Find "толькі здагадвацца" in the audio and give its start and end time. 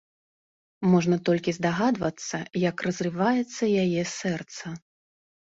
1.27-2.37